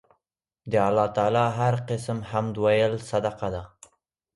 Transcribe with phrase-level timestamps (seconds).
[0.71, 3.63] د الله تعالی هر قِسم حمد ويل صدقه ده